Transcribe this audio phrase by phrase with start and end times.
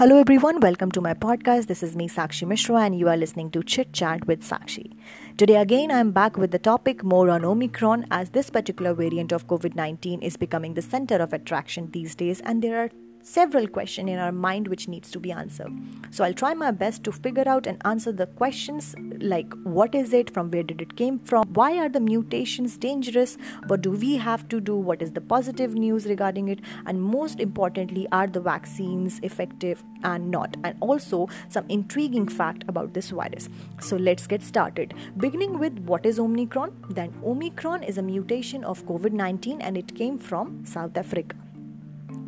[0.00, 0.60] Hello, everyone.
[0.60, 1.66] Welcome to my podcast.
[1.66, 4.96] This is me, Sakshi Mishra, and you are listening to Chit Chat with Sakshi.
[5.36, 9.46] Today, again, I'm back with the topic more on Omicron, as this particular variant of
[9.46, 12.88] COVID 19 is becoming the center of attraction these days, and there are
[13.22, 15.72] several questions in our mind which needs to be answered.
[16.10, 20.12] So i'll try my best to figure out and answer the questions like what is
[20.12, 24.16] it from where did it came from why are the mutations dangerous what do we
[24.16, 28.40] have to do what is the positive news regarding it and most importantly are the
[28.40, 33.48] vaccines effective and not and also some intriguing fact about this virus.
[33.80, 34.94] So let's get started.
[35.16, 36.72] Beginning with what is omicron?
[36.90, 41.36] Then omicron is a mutation of covid-19 and it came from south africa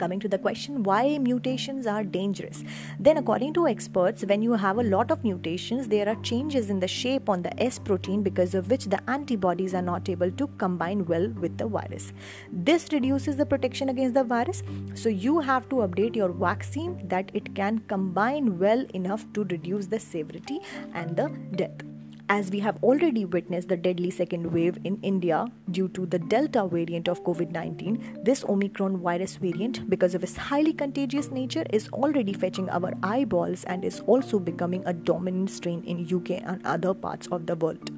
[0.02, 2.64] coming to the question why mutations are dangerous?
[2.98, 6.80] Then according to experts when you have a lot of mutations there are changes in
[6.80, 10.48] the shape on the s protein because of which the antibodies are not able to
[10.64, 12.12] combine well with the virus.
[12.52, 14.62] This reduces the protection against the virus.
[14.94, 19.86] So you have to update your vaccine that it can combine well enough to reduce
[19.86, 20.60] the severity
[20.94, 21.28] and the
[21.62, 21.91] death
[22.32, 25.38] as we have already witnessed the deadly second wave in India
[25.70, 30.38] due to the Delta variant of COVID 19, this Omicron virus variant, because of its
[30.38, 35.84] highly contagious nature, is already fetching our eyeballs and is also becoming a dominant strain
[35.84, 37.90] in UK and other parts of the world.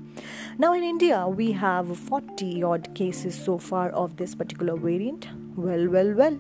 [0.59, 5.29] Now, in India, we have 40 odd cases so far of this particular variant.
[5.57, 6.37] Well, well, well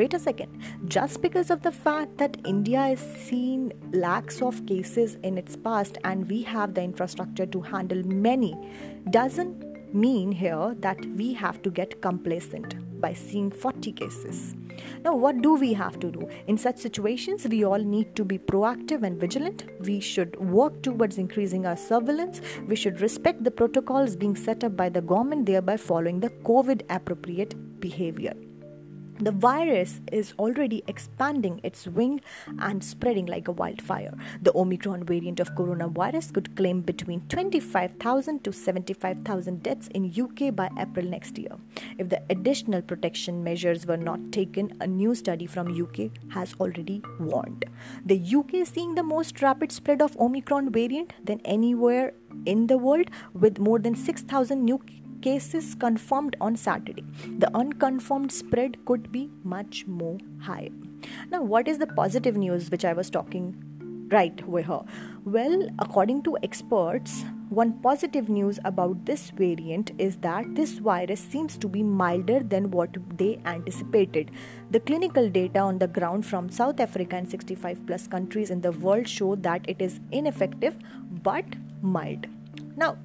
[0.00, 5.16] wait a second just because of the fact that india has seen lakhs of cases
[5.22, 8.54] in its past and we have the infrastructure to handle many
[9.10, 14.54] doesn't mean here that we have to get complacent by seeing 40 cases.
[15.04, 16.28] Now, what do we have to do?
[16.46, 19.64] In such situations, we all need to be proactive and vigilant.
[19.80, 22.40] We should work towards increasing our surveillance.
[22.66, 26.82] We should respect the protocols being set up by the government, thereby following the COVID
[26.90, 28.34] appropriate behavior.
[29.18, 32.20] The virus is already expanding its wing
[32.58, 34.14] and spreading like a wildfire.
[34.42, 40.68] The Omicron variant of coronavirus could claim between 25,000 to 75,000 deaths in UK by
[40.78, 41.56] April next year.
[41.96, 47.00] If the additional protection measures were not taken, a new study from UK has already
[47.18, 47.64] warned.
[48.04, 52.12] The UK is seeing the most rapid spread of Omicron variant than anywhere
[52.44, 54.78] in the world with more than 6,000 new
[55.26, 57.04] cases confirmed on Saturday.
[57.38, 60.74] The unconfirmed spread could be much more higher.
[61.30, 63.46] Now, what is the positive news which I was talking
[64.12, 64.82] right with her?
[65.24, 71.56] Well, according to experts, one positive news about this variant is that this virus seems
[71.58, 74.30] to be milder than what they anticipated.
[74.70, 78.72] The clinical data on the ground from South Africa and 65 plus countries in the
[78.72, 80.76] world show that it is ineffective
[81.24, 81.46] but
[81.82, 82.28] mild.
[82.76, 82.98] Now,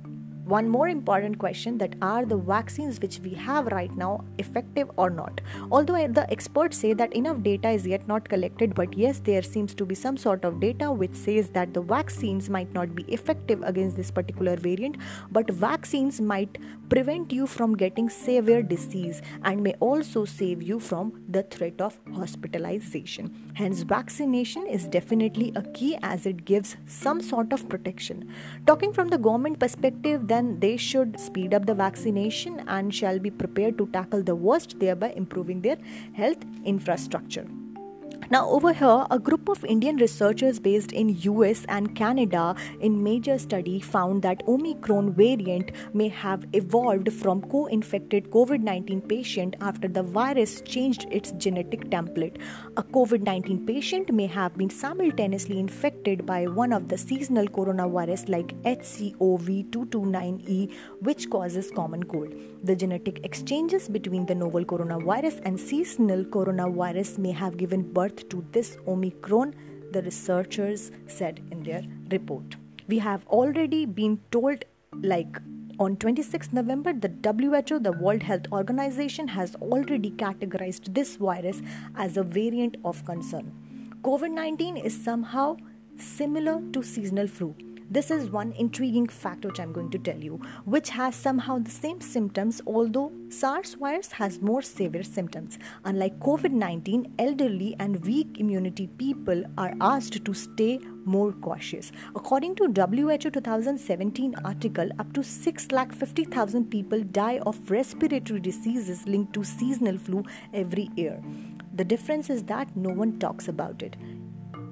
[0.46, 5.10] one more important question that are the vaccines which we have right now effective or
[5.10, 5.42] not?
[5.72, 9.42] Although eh, the experts say that enough data is yet not collected but yes there
[9.42, 13.04] seems to be some sort of data which says that the vaccines might not be
[13.04, 14.98] effective against this particular variant
[15.32, 16.58] but vaccines might
[16.90, 21.98] prevent you from getting severe disease and may also save you from the threat of
[22.14, 23.54] hospitalization.
[23.54, 28.30] Hence vaccination is definitely a key as it gives some sort of protection.
[28.68, 33.30] Talking from the government perspective then they should speed up the vaccination and shall be
[33.30, 35.78] prepared to tackle the worst, thereby improving their
[36.14, 37.48] health infrastructure.
[38.30, 43.38] Now over here a group of Indian researchers based in US and Canada in major
[43.38, 50.62] study found that Omicron variant may have evolved from co-infected COVID-19 patient after the virus
[50.62, 52.38] changed its genetic template.
[52.78, 58.56] A COVID-19 patient may have been simultaneously infected by one of the seasonal coronavirus like
[58.64, 60.72] HCOV229E
[61.02, 62.34] which causes common cold.
[62.64, 68.46] The genetic exchanges between the novel coronavirus and seasonal coronavirus may have given birth to
[68.52, 69.56] this Omicron,
[69.92, 72.56] the researchers said in their report.
[72.88, 74.66] We have already been told,
[75.02, 75.38] like
[75.80, 81.62] on 26 November, the WHO, the World Health Organization, has already categorized this virus
[81.96, 83.52] as a variant of concern.
[84.04, 85.58] COVID 19 is somehow
[85.98, 87.56] similar to seasonal flu
[87.92, 91.70] this is one intriguing fact which I'm going to tell you, which has somehow the
[91.70, 95.60] same symptoms, although SARS virus has more severe symptoms.
[95.84, 101.92] Unlike COVID 19, elderly and weak immunity people are asked to stay more cautious.
[102.16, 109.44] According to WHO 2017 article, up to 6,50,000 people die of respiratory diseases linked to
[109.44, 110.24] seasonal flu
[110.54, 111.22] every year.
[111.74, 113.98] The difference is that no one talks about it.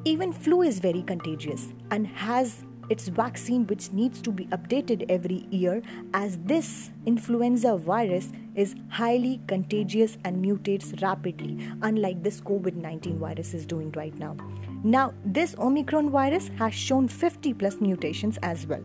[0.06, 5.48] Even flu is very contagious and has its vaccine, which needs to be updated every
[5.52, 5.82] year,
[6.14, 13.54] as this influenza virus is highly contagious and mutates rapidly, unlike this COVID 19 virus
[13.54, 14.36] is doing right now.
[14.84, 18.84] Now, this Omicron virus has shown 50 plus mutations as well.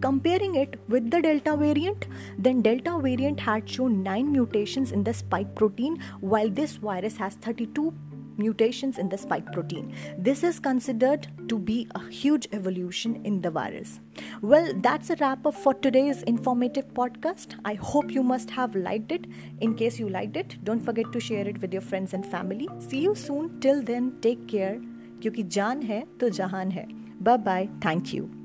[0.00, 2.06] Comparing it with the Delta variant,
[2.38, 7.34] then Delta variant had shown 9 mutations in the spike protein, while this virus has
[7.34, 7.92] 32
[8.37, 9.93] mutations in the spike protein.
[10.17, 13.99] This is considered to be a huge evolution in the virus.
[14.41, 17.55] Well, that's a wrap up for today's informative podcast.
[17.63, 19.27] I hope you must have liked it.
[19.61, 22.69] In case you liked it, don't forget to share it with your friends and family.
[22.79, 23.59] See you soon.
[23.59, 24.79] Till then, take care.
[25.21, 26.87] क्योंकि जान है तो जहान है
[27.23, 28.38] bye bye thank you